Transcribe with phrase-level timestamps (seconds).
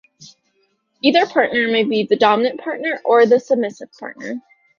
[1.03, 4.41] Either partner may be the dominant partner or the submissive partner.